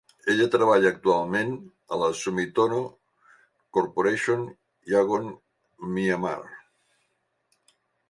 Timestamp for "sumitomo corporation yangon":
2.21-5.33